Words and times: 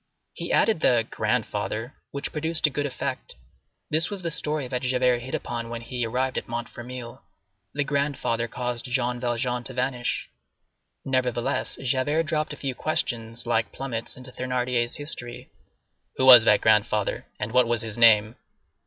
He 0.33 0.51
added 0.51 0.79
the 0.79 1.05
"grandfather," 1.11 1.93
which 2.09 2.31
produced 2.31 2.65
a 2.65 2.71
good 2.71 2.87
effect. 2.87 3.35
This 3.91 4.09
was 4.09 4.23
the 4.23 4.31
story 4.31 4.67
that 4.67 4.81
Javert 4.81 5.19
hit 5.19 5.35
upon 5.35 5.69
when 5.69 5.81
he 5.81 6.07
arrived 6.07 6.39
at 6.39 6.47
Montfermeil. 6.47 7.21
The 7.75 7.83
grandfather 7.83 8.47
caused 8.47 8.85
Jean 8.85 9.19
Valjean 9.19 9.63
to 9.65 9.73
vanish. 9.75 10.27
Nevertheless, 11.05 11.75
Javert 11.83 12.23
dropped 12.23 12.51
a 12.51 12.57
few 12.57 12.73
questions, 12.73 13.45
like 13.45 13.71
plummets, 13.71 14.17
into 14.17 14.31
Thénardier's 14.31 14.95
history. 14.95 15.51
"Who 16.17 16.25
was 16.25 16.45
that 16.45 16.61
grandfather? 16.61 17.27
and 17.39 17.51
what 17.51 17.67
was 17.67 17.83
his 17.83 17.95
name?" 17.95 18.37